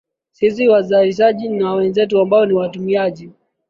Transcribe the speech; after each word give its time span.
sisi 0.31 0.67
wazalishaji 0.67 1.49
na 1.49 1.73
wenzetu 1.73 2.19
ambao 2.21 2.45
ni 2.45 2.53
watumiaji 2.53 3.31